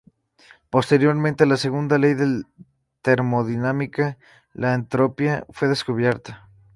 Posteriormente, 0.71 1.45
la 1.45 1.57
segunda 1.57 1.99
ley 1.99 2.15
de 2.15 2.25
la 2.25 2.41
termodinámica, 3.03 4.17
la 4.51 4.73
entropía, 4.73 5.45
fue 5.51 5.67
descubierta. 5.67 6.49